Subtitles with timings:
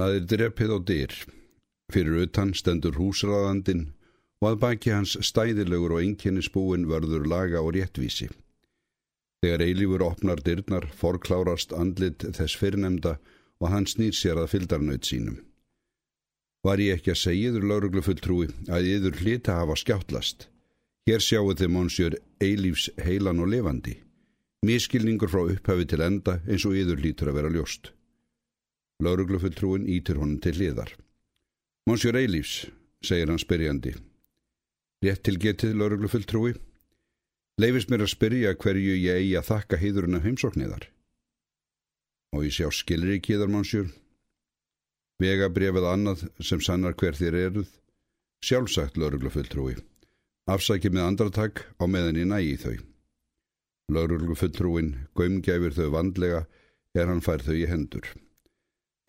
[0.00, 1.14] Það er drepið á dyr.
[1.92, 3.82] Fyrir utan stendur húsraðandin
[4.40, 8.30] og að baki hans stæðilegur og einkennisbúin vörður laga og réttvísi.
[9.44, 13.18] Þegar eilífur opnar dyrnar forklárast andlit þess fyrrnemda
[13.60, 15.36] og hann snýr sér að fyldarnaut sínum.
[16.64, 20.48] Var ég ekki að segja yður lauruglufulltrúi að yður hlita hafa skjáttlast.
[21.08, 24.00] Hér sjáu þið monsjör eilífs heilan og levandi.
[24.64, 27.92] Mískilningur frá upphafi til enda eins og yður hlítur að vera ljóst.
[29.00, 30.92] Lauruglufulltrúin ítir honum til hliðar.
[31.88, 32.66] Monsjör eilífs,
[33.02, 33.94] segir hann spyrjandi.
[35.04, 36.52] Rétt til getið lauruglufulltrúi.
[37.60, 40.84] Leifist mér að spyrja hverju ég eigi að þakka heiðurinn af heimsókniðar.
[42.36, 43.90] Og ég sjá skilri ekki þar monsjör
[45.20, 47.68] vegabrefið annað sem sannar hver þér eruð,
[48.44, 49.76] sjálfsagt lauruglufulltrúi,
[50.48, 52.76] afsækið með andartak á meðan ég nægi þau.
[53.90, 56.44] Lauruglufulltrúin gömgæfir þau vandlega
[56.96, 58.06] er hann fær þau í hendur.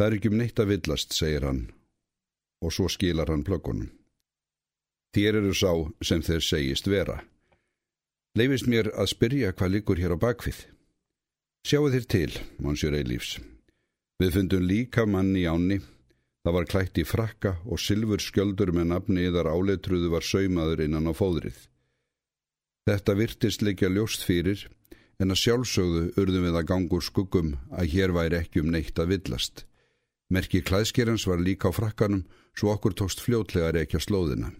[0.01, 1.59] Það er ekki um neitt að villast, segir hann,
[2.65, 3.91] og svo skilar hann plöggunum.
[5.13, 5.69] Þér eru sá
[6.01, 7.19] sem þeir segist vera.
[8.33, 10.65] Leifist mér að spyrja hvað likur hér á bakfið.
[11.69, 13.35] Sjáu þér til, Monsiur Eilífs.
[14.17, 15.77] Við fundum líka mann í áni
[16.41, 21.05] Það var klætt í frakka og sylfur skjöldur með nafni yðar áleitruðu var saumaður innan
[21.05, 21.67] á fóðrið.
[22.89, 24.63] Þetta virtist leikja ljóst fyrir
[25.21, 29.13] en að sjálfsögðu urðum við að gangur skuggum að hér væri ekki um neitt að
[29.13, 29.67] villast.
[30.31, 32.23] Merki klæðskerans var líka á frakkanum
[32.55, 34.53] svo okkur tókst fljótlega reykja slóðina.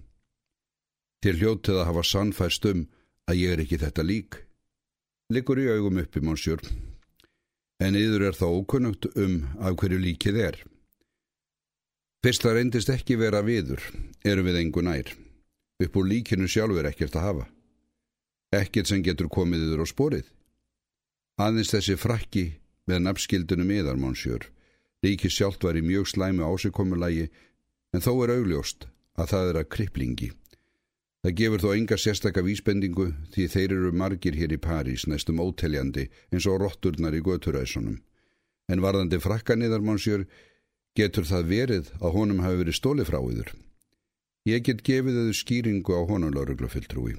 [1.23, 2.81] Til hljótið að hafa sannfæst um
[3.31, 4.39] að ég er ekki þetta lík.
[5.31, 6.59] Liggur í augum uppi, monsiur.
[7.79, 10.59] En yður er þá ókunnugt um af hverju líkið er.
[12.21, 13.81] Fyrst það reyndist ekki vera viður,
[14.27, 15.07] erum við engu nær.
[15.81, 17.45] Upp úr líkinu sjálfur ekkert að hafa.
[18.51, 20.27] Ekkert sem getur komið yfir á sporið.
[21.39, 22.43] Aðeins þessi frakki
[22.91, 23.97] með nafnskildunum yðar,
[25.01, 27.29] Líki sjálft var í mjög slæmi ásikommulagi,
[27.93, 30.29] en þó er augljóst að það er að kripplingi.
[31.21, 36.07] Það gefur þó enga sérstakka vísbendingu því þeir eru margir hér í París næstum óteljandi
[36.31, 37.99] eins og rótturnar í göturæsunum.
[38.71, 40.25] En varðandi frakkanniðar, monsiur,
[40.99, 43.53] Getur það verið að honum hafi verið stóli frá yður?
[44.43, 47.13] Ég get gefið þau skýringu á honum lauruglufylltrúi.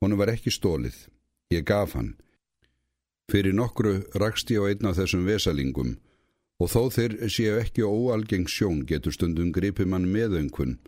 [0.00, 0.96] Honum var ekki stólið.
[1.52, 2.14] Ég gaf hann.
[3.28, 5.98] Fyrir nokkru rakst ég á einn af þessum vesalingum
[6.60, 10.78] og þó þeir séu ekki óalgeng sjón getur stundum gripið mann meðöngun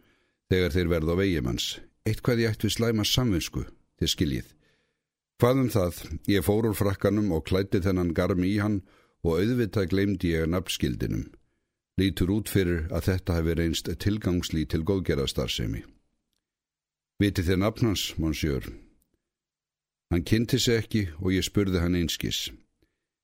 [0.53, 1.69] þegar þeir verða á vegimanns.
[2.05, 3.67] Eitt hvað ég ætti við slæma samvinsku,
[3.99, 4.49] þið skiljið.
[5.41, 8.83] Hvað um það, ég fór úr frakkanum og klætti þennan garmi í hann
[9.25, 11.31] og auðvitað glemdi ég nafnskildinum
[12.01, 15.83] lítur út fyrir að þetta hefur reynst tilgangslí til góðgerðastarsemi.
[17.21, 18.67] Viti þér nafnans, monsiur?
[20.11, 22.51] Hann kynnti sig ekki og ég spurði hann einskis.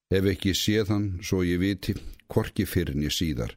[0.08, 1.94] Ef ekki séð hann, svo ég viti,
[2.32, 3.52] korki fyrir en ég síðar.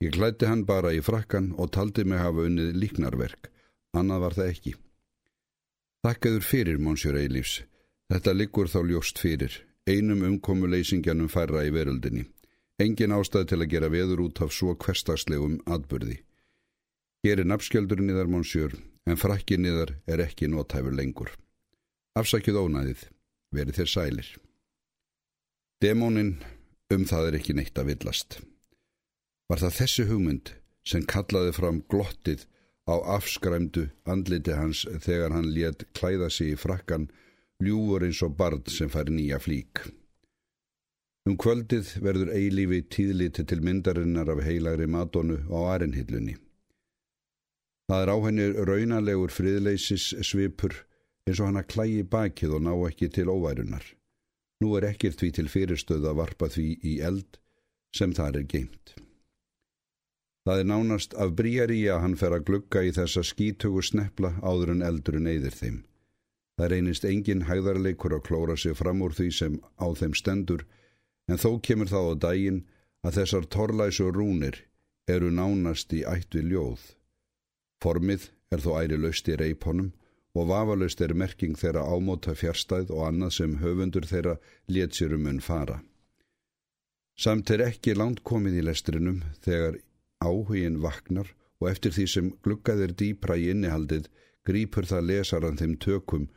[0.00, 3.50] Ég klætti hann bara í frakkan og taldi mig hafa unnið líknarverk.
[3.92, 4.72] Annað var það ekki.
[6.06, 7.60] Þakkaður fyrir, monsiur Eilífs.
[8.08, 9.52] Þetta liggur þá ljóst fyrir.
[9.84, 12.24] Einum umkomuleysingjanum færra í veröldinni.
[12.80, 16.22] Engin ástæð til að gera veður út af svo hverstagslegum atbyrði.
[17.20, 21.34] Hér er nafnskjöldurinn í þar monsiur, en frakkin í þar er ekki nótæfur lengur.
[22.16, 23.02] Afsakið ónæðið,
[23.52, 24.30] verið þér sælir.
[25.80, 26.34] Demónin
[26.92, 28.34] um það er ekki neitt að villast.
[29.48, 30.50] Var það þessi hugmynd
[30.90, 32.42] sem kallaði fram glottið
[32.84, 37.06] á afskræmdu andliti hans þegar hann létt klæða sig í frakkan
[37.64, 39.80] ljúur eins og barð sem fær nýja flík.
[41.24, 46.34] Um kvöldið verður eilífi tíðliti til myndarinnar af heilagri matonu á arinhillunni.
[47.88, 50.76] Það er á henni raunalegur friðleisis svipur
[51.24, 53.84] eins og hann að klægi bakið og ná ekki til óværunar.
[54.60, 57.38] Nú er ekkert því til fyrirstöð að varpa því í eld
[57.96, 58.94] sem þar er geimt.
[60.44, 64.74] Það er nánast af bríari að hann fer að glugga í þessa skítugu snepla áður
[64.74, 65.78] en eldurinn eyðir þeim.
[66.56, 70.66] Það reynist engin hæðarleikur að klóra sig fram úr því sem á þeim stendur
[71.28, 72.64] en þó kemur þá á daginn
[73.06, 74.58] að þessar torlæsu rúnir
[75.08, 76.82] eru nánast í ætt við ljóð.
[77.80, 79.92] Formið er þó æri löst í reiponum
[80.34, 84.36] og vafalöst er merking þeirra ámóta fjärstæð og annað sem höfundur þeirra
[84.68, 85.80] let sér um unn fara.
[87.18, 89.80] Samt er ekki langt komið í lestrinum þegar
[90.22, 91.28] áhugin vaknar
[91.60, 94.08] og eftir því sem gluggaðir dýpra í innihaldið
[94.46, 96.28] grýpur það lesaran þeim tökum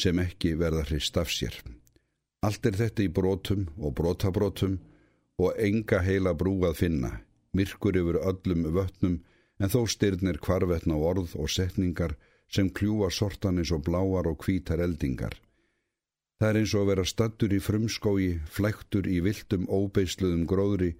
[0.00, 1.54] sem ekki verða hrist af sér.
[2.44, 4.78] Allt er þetta í brotum og brotabrotum
[5.40, 7.10] og enga heila brú að finna,
[7.56, 9.18] myrkur yfir öllum vötnum
[9.58, 12.16] en þó styrnir kvarvetna orð og setningar
[12.54, 15.34] sem kljúa sortan eins og bláar og kvítar eldingar.
[16.38, 20.92] Það er eins og að vera stattur í frumskói, flæktur í viltum óbeisluðum gróðri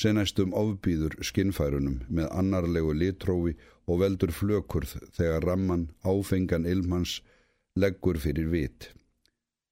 [0.00, 3.56] sem næstum ofbýður skinnfærunum með annarlegu litrófi
[3.90, 7.20] og veldur flökurð þegar ramman áfengan ilmans
[7.76, 8.90] leggur fyrir vit.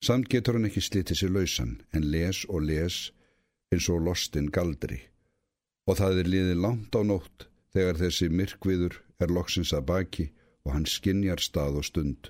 [0.04, 2.98] Samt getur hann ekki slitið sér lausan en les og les
[3.72, 5.00] eins og lostinn galdri
[5.88, 10.26] og það er liðið langt á nótt þegar þessi myrkviður er loksins að baki
[10.68, 12.28] og hann skinjar stað og stund.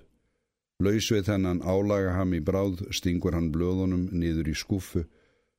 [0.78, 5.02] Laus við þennan álaga ham í bráð stingur hann blöðunum niður í skúfu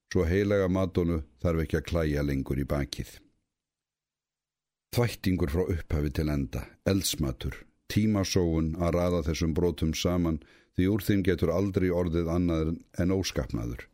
[0.10, 3.12] svo heilaga matonu þarf ekki að klæja lengur í bakið.
[4.96, 7.60] Þvættingur frá upphafi til enda, eldsmatur,
[7.92, 10.40] tímasóun að raða þessum brotum saman
[10.80, 12.74] því úr þeim getur aldrei orðið annað
[13.04, 13.86] en óskapnaður.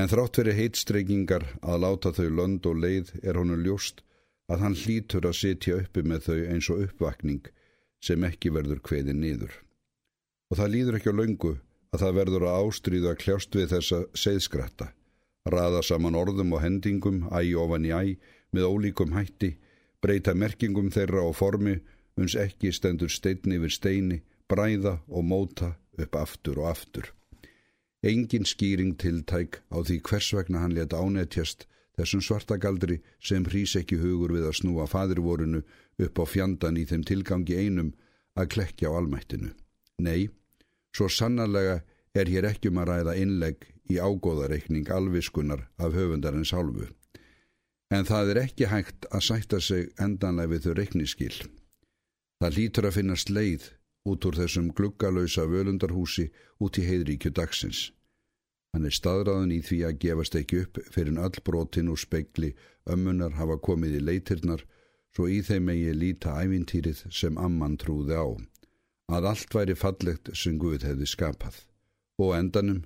[0.00, 4.02] En þrátt verið heitstreikingar að láta þau lönd og leið er honum ljóst
[4.48, 7.46] að hann hlítur að sitja uppi með þau eins og uppvakning
[8.04, 9.56] sem ekki verður kveðið niður
[10.48, 11.52] og það líður ekki á laungu
[11.92, 14.88] að það verður að ástríða kljást við þessa seiðskratta,
[15.48, 18.16] raða saman orðum og hendingum, æg ofan í æg,
[18.52, 19.54] með ólíkum hætti,
[20.04, 21.78] breyta merkingum þeirra og formi,
[22.18, 27.12] uns ekki stendur steinni yfir steini, bræða og móta upp aftur og aftur.
[28.04, 31.66] Engin skýring tiltæk á því hvers vegna hann let ánetjast
[31.98, 35.64] þessum svartagaldri sem hrýs ekki hugur við að snúa fadirvorunu
[35.98, 37.94] upp á fjandan í þeim tilgangi einum
[38.38, 39.50] að klekja á almættinu.
[39.98, 40.30] Nei,
[40.98, 41.82] Svo sannarlega
[42.18, 46.88] er hér ekki um að ræða innlegg í ágóðareikning alviskunar af höfundarins hálfu.
[47.94, 51.36] En það er ekki hægt að sætta sig endanlega við þau reikniskil.
[52.42, 53.68] Það lítur að finnast leið
[54.08, 56.28] út úr þessum gluggalösa völundarhúsi
[56.58, 57.92] út í heiðríkju dagsins.
[58.74, 62.52] Hann er staðræðan í því að gefast ekki upp fyrir all brotin og spekli
[62.88, 64.64] ömmunar hafa komið í leitirnar
[65.16, 68.28] svo í þeim megi líta ævintýrið sem amman trúði á
[69.16, 71.62] að allt væri fallegt sem Guð hefði skapað
[72.20, 72.82] og endanum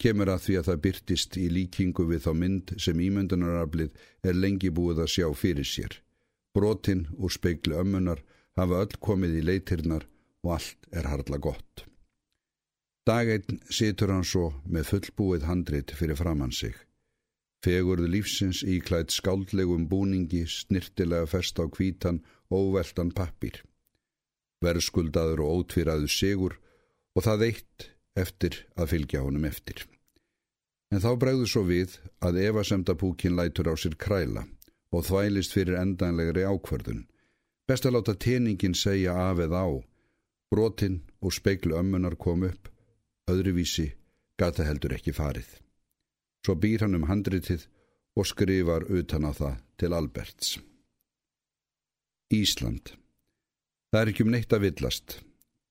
[0.00, 4.70] kemur að því að það byrtist í líkingu við þá mynd sem ímyndunaraflið er lengi
[4.74, 5.98] búið að sjá fyrir sér.
[6.54, 8.22] Brotinn úr speiklu ömmunar
[8.58, 10.06] hafa öll komið í leitirnar
[10.44, 11.86] og allt er hardla gott.
[13.04, 16.74] Daginn situr hann svo með fullbúið handrit fyrir framann sig.
[17.64, 22.22] Fegurðu lífsins íklætt skáldlegum búningi snirtilega fest á kvítan
[22.52, 23.62] og veldan pappir
[24.64, 26.56] verðskuldaður og ótvíraður sigur
[27.14, 29.84] og það eitt eftir að fylgja honum eftir.
[30.92, 34.44] En þá bregður svo við að evasemdapúkin lætur á sér kræla
[34.94, 37.06] og þvælist fyrir endanlegri ákvörðun.
[37.66, 39.70] Best að láta teningin segja af eða á.
[40.52, 42.68] Brotinn og speiklu ömmunar kom upp,
[43.30, 43.92] öðruvísi
[44.40, 45.48] gata heldur ekki farið.
[46.44, 47.68] Svo býr hann um handritið
[48.18, 50.58] og skrifar utan á það til Alberts.
[52.34, 52.94] Ísland
[53.94, 55.12] Það er ekki um neitt að villast,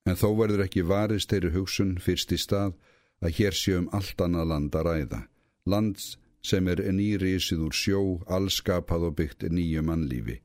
[0.08, 2.78] en þó verður ekki varist þeirri hugsun fyrst í stað
[3.20, 5.20] að hér séum um allt annað land að ræða,
[5.68, 6.06] land
[6.44, 8.00] sem er nýri ísið úr sjó,
[8.32, 10.38] allskapað og byggt nýju mannlífi.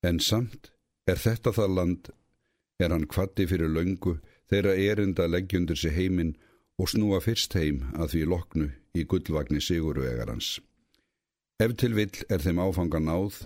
[0.00, 0.70] En samt
[1.04, 2.10] er þetta það land,
[2.80, 4.16] er hann kvatti fyrir löngu
[4.48, 6.36] þeirra erinda leggjundur sér heiminn
[6.78, 10.58] og snúa fyrst heim að því loknu í gullvagni Sigurvegarans.
[11.58, 13.42] Ef til vill er þeim áfanga náð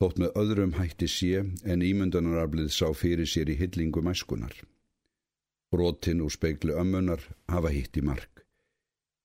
[0.00, 4.54] þótt með öðrum hætti sé en ímyndunaraflið sá fyrir sér í hillingu mæskunar.
[5.72, 8.44] Brotin og speiklu ömmunar hafa hitt í mark.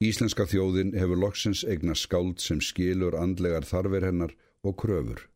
[0.01, 4.33] Íslenska þjóðin hefur loksins eigna skáld sem skilur andlegar þarfir hennar
[4.65, 5.27] og kröfur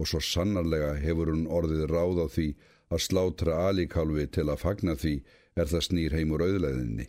[0.00, 2.70] og svo sannarlega hefur hún orðið ráð á því að
[3.02, 5.14] slátra alíkálfi til að fagna því
[5.58, 7.06] er það snýr heimur auðleðinni.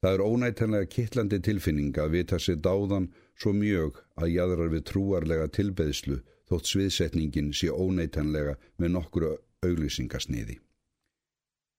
[0.00, 5.48] Það er ónættanlega kittlandi tilfinning að vita sér dáðan svo mjög að jæðrar við trúarlega
[5.56, 9.32] tilbeðslu þótt sviðsetningin sé óneitanlega með nokkru
[9.66, 10.60] auglýsingasniði.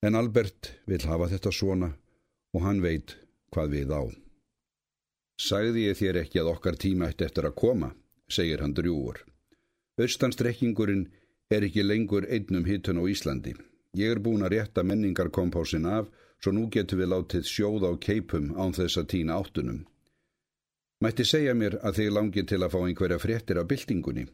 [0.03, 1.93] En Albert vil hafa þetta svona
[2.53, 3.15] og hann veit
[3.53, 4.03] hvað við á.
[5.37, 7.91] Sagði ég þér ekki að okkar tíma eitt eftir að koma,
[8.29, 9.21] segir hann drjúur.
[10.01, 11.07] Östanstrekkingurinn
[11.49, 13.53] er ekki lengur einnum hittun á Íslandi.
[13.97, 16.09] Ég er búin að rétta menningarkompásin af,
[16.41, 19.85] svo nú getur við látið sjóða á keipum án þess að týna áttunum.
[21.01, 24.25] Mætti segja mér að þið langir til að fá einhverja fréttir af byltingunni,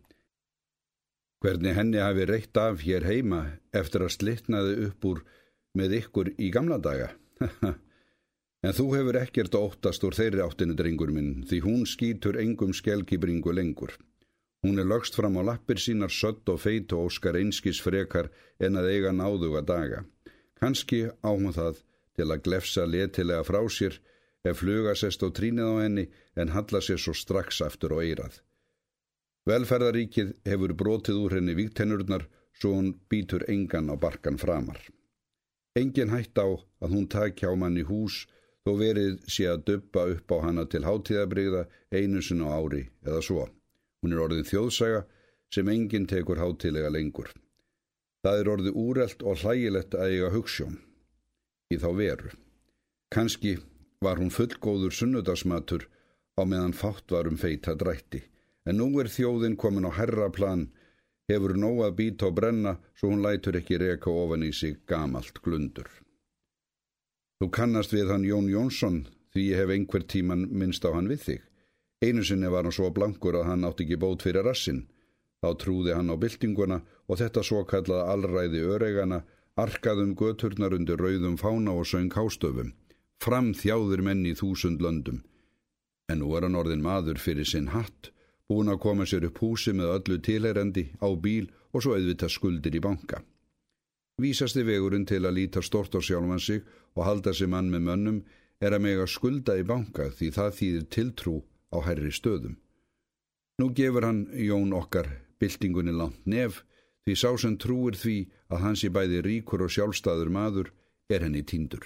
[1.44, 3.42] Hvernig henni hafi reitt af hér heima
[3.76, 5.18] eftir að slittnaði upp úr
[5.76, 7.10] með ykkur í gamla daga.
[8.64, 13.52] en þú hefur ekkert óttast úr þeirri áttinu drengur minn því hún skýtur engum skelkibringu
[13.52, 13.92] lengur.
[14.64, 18.30] Hún er lögst fram á lappir sínar sött og feit og óskar einskis frekar
[18.64, 20.06] en að eiga náðuga daga.
[20.56, 21.82] Kanski á hún það
[22.16, 24.00] til að glefsa letilega frá sér
[24.48, 26.06] ef flugasest og trínið á henni
[26.40, 28.40] en halla sér svo strax aftur og eirað.
[29.52, 32.24] Velferðaríkið hefur brotið úr henni víktennurnar
[32.56, 34.80] svo hún býtur engan á barkan framar.
[35.76, 38.22] Engin hætt á að hún takja á manni hús
[38.64, 43.50] þó verið sé að döppa upp á hana til hátíðabrigða einu sinu ári eða svo.
[44.04, 45.06] Hún er orðin þjóðsaga
[45.54, 47.30] sem enginn tekur hátilega lengur.
[48.24, 50.76] Það er orðið úrelt og hlægilegt að eiga hugssjón
[51.72, 52.32] í þá veru.
[53.14, 53.58] Kanski
[54.04, 55.88] var hún fullgóður sunnudagsmatur
[56.36, 58.22] á meðan fátt var um feita drætti,
[58.68, 60.68] en nú er þjóðin komin á herra plan,
[61.30, 65.40] hefur nóg að býta og brenna svo hún lætur ekki reka ofan í sig gamalt
[65.46, 65.88] glundur.
[67.40, 71.24] Þú kannast við hann Jón Jónsson því ég hef einhver tíman minnst á hann við
[71.28, 71.42] þig.
[72.04, 74.82] Einu sinni var hann svo blankur að hann átti ekki bót fyrir rassin.
[75.40, 79.22] Þá trúði hann á byltinguna og þetta svo kallaða allræði öregana
[79.56, 82.74] arkaðum göturnar undir rauðum fána og söng hástöfum.
[83.24, 85.22] Fram þjáður menn í þúsund löndum.
[86.12, 88.12] En nú er hann orðin maður fyrir sinn hatt,
[88.52, 92.76] búin að koma sér upp húsi með öllu tilherendi á bíl og svo auðvitað skuldir
[92.76, 93.22] í banka.
[94.20, 98.20] Vísasti vegurinn til að líta stort á sjálfan sig og halda sig mann með mönnum
[98.60, 101.38] er að mega skulda í banka því það þýðir tiltrú
[101.74, 102.56] á herri stöðum.
[103.60, 105.10] Nú gefur hann Jón okkar
[105.42, 106.62] byltingunni langt nef
[107.06, 108.18] því sá sem trúir því
[108.54, 110.72] að hans í bæði ríkur og sjálfstæður maður
[111.10, 111.84] er henni týndur.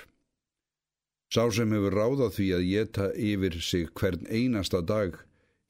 [1.34, 5.17] Sá sem hefur ráðað því að geta yfir sig hvern einasta dag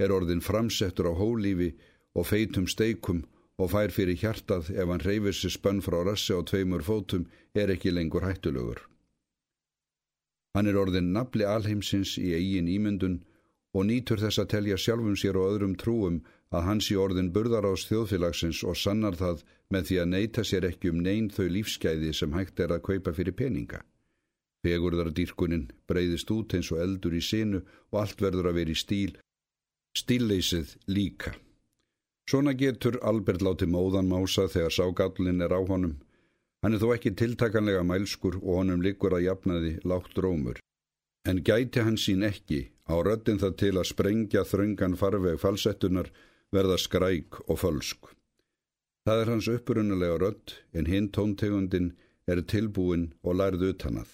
[0.04, 1.72] er orðin framsettur á hólífi
[2.14, 3.24] og feitum steikum
[3.58, 7.26] og fær fyrir hjartað ef hann reyfir sér spönn frá rassi á tveimur fótum
[7.58, 8.84] er ekki lengur hættulögur.
[10.54, 13.18] Hann er orðin nafli alheimsins í eigin ímyndun
[13.78, 16.18] og nýtur þess að telja sjálfum sér og öðrum trúum
[16.50, 19.44] að hans í orðin burðar ás þjóðfélagsins og sannar það
[19.74, 23.14] með því að neyta sér ekki um neyn þau lífsgæði sem hægt er að kaupa
[23.14, 23.84] fyrir peninga.
[24.66, 29.14] Fegurðardýrkunin breyðist út eins og eldur í sinu og allt verður að vera í stíl,
[30.02, 31.36] stílleysið líka.
[32.28, 35.96] Svona getur Albert láti móðan mása þegar ságallin er á honum
[36.66, 40.58] Hann er þó ekki tiltakanlega mælskur og honum liggur að jafnaði lágt rómur.
[41.30, 46.12] En gæti hann sín ekki á röddin það til að sprengja þröngan farveg falsettunar
[46.56, 48.14] verða skræk og fölsk.
[49.08, 51.94] Það er hans upprunulega rödd en hinn tóntegundin
[52.28, 54.10] er tilbúin og lærð utanað.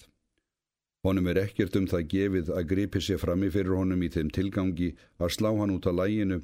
[1.04, 4.94] Honum er ekkert um það gefið að gripi sér frammi fyrir honum í þeim tilgangi
[5.20, 6.40] að slá hann út á læginu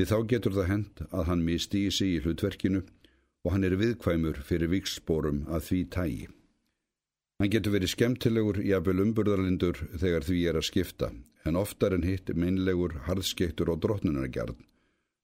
[0.00, 2.82] því þá getur það hend að hann misti í sig í hlutverkinu
[3.44, 6.26] og hann er viðkvæmur fyrir vikslsporum að því tægi.
[7.40, 11.12] Hann getur verið skemmtilegur, jafnvel umburðarlindur þegar því er að skipta,
[11.44, 14.58] en oftar en hitt minnlegur, harðskektur og drotnunargjarn.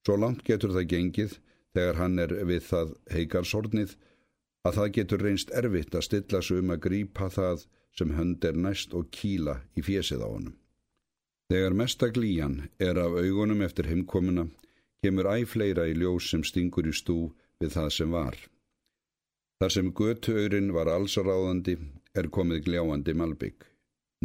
[0.07, 1.39] Svo langt getur það gengið,
[1.75, 3.97] þegar hann er við það heikarsornið,
[4.67, 8.57] að það getur reynst erfitt að stilla sig um að grípa það sem hönd er
[8.67, 10.57] næst og kíla í fjesið á honum.
[11.51, 14.49] Þegar mestaglíjan er af augunum eftir heimkomuna,
[15.03, 17.31] kemur æfleira í ljós sem stingur í stú
[17.63, 18.37] við það sem var.
[19.61, 21.77] Þar sem götuaurin var allsaráðandi
[22.19, 23.63] er komið gljáandi malbygg.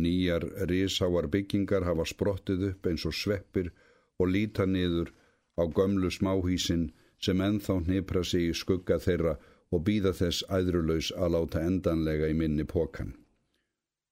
[0.01, 3.71] Nýjar risáar byggingar hafa sprottið upp eins og sveppir
[4.19, 5.13] og líta niður
[5.61, 6.89] á gömlu smáhísin
[7.21, 9.37] sem enþá hnipra sig í skugga þeirra
[9.71, 13.13] og býða þess æðrulaus að láta endanlega í minni pokan.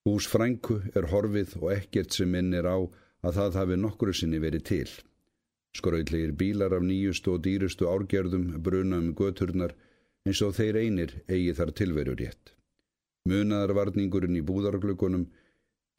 [0.06, 2.78] Hús frænku er horfið og ekkert sem minnir á
[3.26, 4.90] að það hafi nokkru sinni verið til.
[5.76, 9.74] Skrautlegir bílar af nýjustu og dýrustu árgerðum bruna um göturnar
[10.26, 12.54] eins og þeir einir eigi þar tilveru rétt.
[13.28, 15.28] Munaðarvarningurinn í búðarglökunum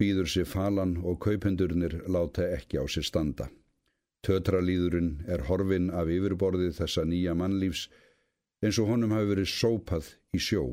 [0.02, 3.52] býður sér falan og kaupendurnir láta ekki á sér standa.
[4.26, 7.88] Tötralýðurinn er horfin af yfirborðið þessa nýja mannlífs
[8.66, 10.66] eins og honum hafi verið sópað í sjó.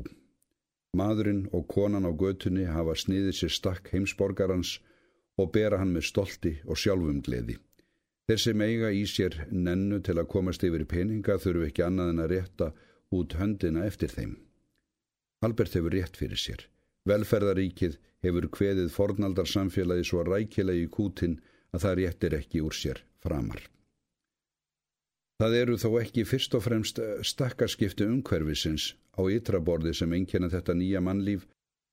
[0.97, 4.75] Madurinn og konan á götunni hafa sniðið sér stakk heimsborgarans
[5.37, 7.57] og bera hann með stolti og sjálfum gleði.
[8.29, 12.23] Þeir sem eiga í sér nennu til að komast yfir peninga þurfu ekki annað en
[12.25, 12.67] að rétta
[13.17, 14.35] út höndina eftir þeim.
[15.45, 16.65] Albert hefur rétt fyrir sér.
[17.09, 21.39] Velferðaríkið hefur kveðið fornaldar samfélagi svo rækilega í kútin
[21.73, 23.61] að það réttir ekki úr sér framar.
[25.39, 26.99] Það eru þó ekki fyrst og fremst
[27.31, 31.47] stakkarskipti umhverfisins á ytraborði sem einnkjana þetta nýja mannlíf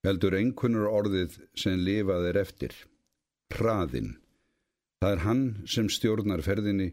[0.06, 2.75] heldur einhvernur orðið sem lifað er eftir.
[3.54, 4.16] Hraðinn
[5.02, 6.88] Það er hann sem stjórnar ferðinni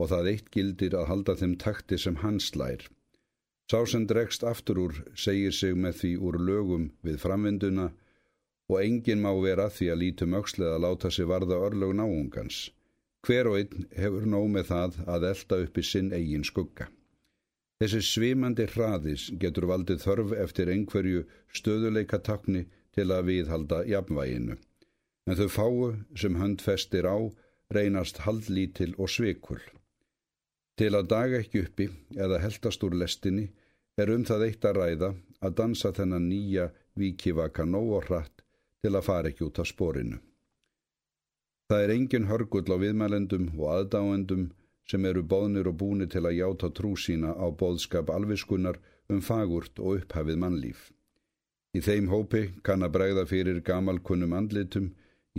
[0.00, 2.84] og það eitt gildir að halda þeim takti sem hann slær.
[3.70, 7.88] Sá sem dregst aftur úr segir sig með því úr lögum við framvinduna
[8.70, 12.70] og enginn má vera því að lítum aukslega að láta sig varða örlög náungans.
[13.26, 16.86] Hver og einn hefur nóg með það að elda upp í sinn eigin skugga.
[17.80, 21.26] Þessi svimandi hraðis getur valdið þörf eftir einhverju
[21.58, 24.56] stöðuleika takni til að viðhalda jafnvæginu
[25.28, 27.18] en þau fáu sem hönd festir á
[27.74, 29.60] reynast haldlítil og sveikul.
[30.78, 33.50] Til að daga ekki uppi eða heldast úr lestinni
[34.00, 35.10] er um það eitt að ræða
[35.44, 38.44] að dansa þennan nýja vikivaka nóg og hratt
[38.82, 40.18] til að fara ekki út af sporinu.
[41.70, 44.48] Það er engin hörgull á viðmælendum og aðdáendum
[44.90, 49.78] sem eru bóðnir og búni til að játa trú sína á bóðskap alviskunnar um fagurt
[49.78, 50.80] og upphafið mannlíf.
[51.76, 54.88] Í þeim hópi kann að bregða fyrir gamalkunnum andlitum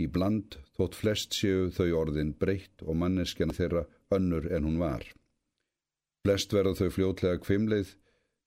[0.00, 3.84] í bland þótt flest séu þau orðin breytt og manneskjan þeirra
[4.16, 5.04] önnur en hún var.
[6.24, 7.92] Flest verða þau fljótlega kvimleið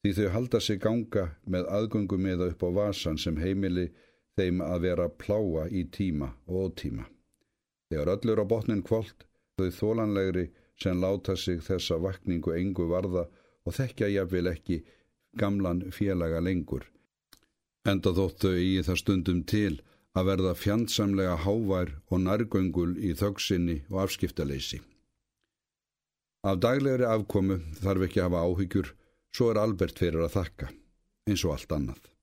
[0.02, 3.92] því þau halda sig ganga með aðgöngum eða upp á vasan sem heimili
[4.36, 7.06] þeim að vera pláa í tíma og ótíma.
[7.90, 9.26] Þegar öllur á botnin kvólt
[9.58, 10.50] þau þólanlegri
[10.82, 13.28] sem láta sig þessa vakningu engu varða
[13.66, 14.82] og þekkja jafnvel ekki
[15.40, 16.84] gamlan félaga lengur.
[17.86, 19.76] Enda þóttu í það stundum til
[20.16, 24.82] að verða fjandsamlega hávær og nærgöngul í þögsinni og afskiptaleysi.
[26.46, 28.92] Af daglegri afkomu þarf ekki að hafa áhyggjur,
[29.36, 30.68] svo er Albert fyrir að þakka,
[31.28, 32.15] eins og allt annað.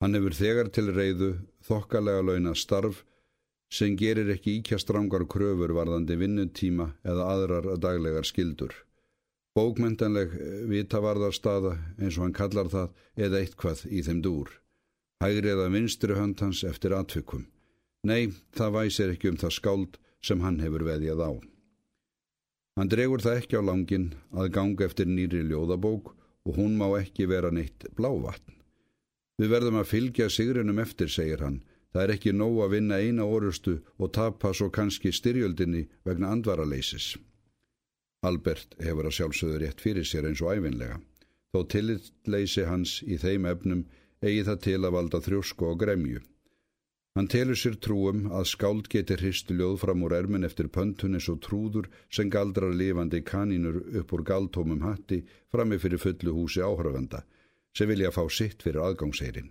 [0.00, 1.30] Hann hefur þegar til reyðu
[1.68, 3.02] þokkalega launa starf
[3.70, 8.72] sem gerir ekki íkjastrangar kröfur varðandi vinnutíma eða aðrar daglegar skildur.
[9.54, 10.32] Bókmyndanleg
[10.70, 12.92] vitavarðarstaða eins og hann kallar það
[13.26, 14.52] eða eitthvað í þeim dúr.
[15.20, 17.44] Hægri eða vinstri hönd hans eftir atvikum.
[18.06, 21.32] Nei, það væsir ekki um það skáld sem hann hefur veðjað á.
[22.78, 26.14] Hann dregur það ekki á langin að ganga eftir nýri ljóðabók
[26.48, 28.59] og hún má ekki vera neitt blávatn.
[29.40, 33.26] Við verðum að fylgja sigrinum eftir, segir hann, Það er ekki nóg að vinna eina
[33.26, 37.16] orustu og tapa svo kannski styrjöldinni vegna andvaraleysis.
[38.22, 41.00] Albert hefur að sjálfsögðu rétt fyrir sér eins og æfinlega.
[41.50, 43.86] Þó tillittleysi hans í þeim efnum
[44.22, 46.22] eigi það til að valda þrjósku og gremju.
[47.18, 51.40] Hann telur sér trúum að skáld geti hristu ljóð fram úr ermin eftir pöntunis og
[51.42, 57.24] trúður sem galdrar lifandi kanínur upp úr galtómum hatti frammi fyrir fullu húsi áhrifenda
[57.76, 59.50] sem vilja fá sitt fyrir aðgangsheirinn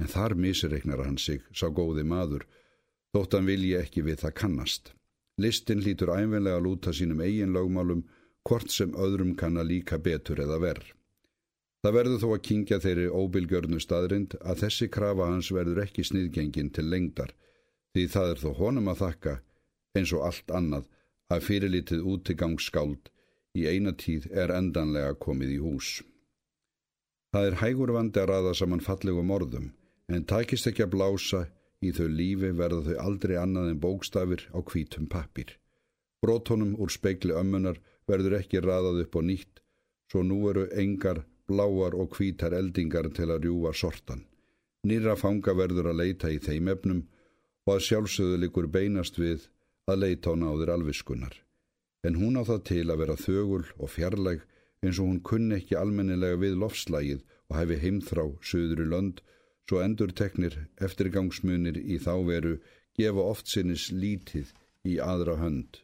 [0.00, 2.46] en þar misreiknar hann sig, sá góði maður,
[3.14, 4.94] þótt hann vilji ekki við það kannast.
[5.40, 8.06] Listin lítur æfinlega að lúta sínum eigin lögmálum,
[8.48, 10.88] hvort sem öðrum kann að líka betur eða verð.
[11.80, 16.72] Það verður þó að kingja þeirri óbylgjörnu staðrind að þessi krafa hans verður ekki sniðgengin
[16.76, 17.32] til lengdar,
[17.92, 19.34] því það er þó honum að þakka,
[19.96, 20.90] eins og allt annað,
[21.32, 23.10] að fyrirlitið útigangskáld
[23.56, 26.00] í eina tíð er endanlega komið í hús.
[27.30, 29.70] Það er hægur vandi að raða saman fallegum orðum,
[30.10, 31.42] en takist ekki að blása
[31.80, 35.52] í þau lífi verða þau aldrei annað en bókstafir á hvítum pappir.
[36.20, 37.78] Brótonum úr speikli ömmunar
[38.10, 39.62] verður ekki raðað upp á nýtt,
[40.10, 44.26] svo nú eru engar, bláar og hvítar eldingar til að rjúa sortan.
[44.86, 47.00] Nýra fanga verður að leita í þeim efnum
[47.66, 49.46] og að sjálfsögðu likur beinast við
[49.86, 51.34] að leita á náður alviskunar.
[52.02, 54.46] En hún á það til að vera þögul og fjarlæg
[54.84, 59.20] eins og hún kunni ekki almennilega við lofslægið og hefi heimþrá söður í lönd
[59.68, 62.56] svo endur teknir eftirgangsmunir í þáveru
[62.98, 64.50] gefa oft sinnis lítið
[64.88, 65.78] í aðra hönd.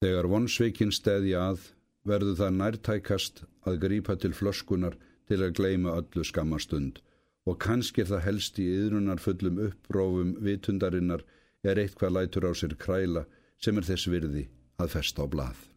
[0.00, 1.68] Þegar vonsveikin stæði að
[2.06, 4.96] verður það nærtækast að grípa til flöskunar
[5.28, 7.02] til að gleima öllu skamastund
[7.46, 11.24] og kannski það helst í yðrunar fullum upprófum vitundarinnar
[11.66, 13.26] er eitthvað lætur á sér kræla
[13.62, 14.46] sem er þess virði
[14.82, 15.75] að festa á blað.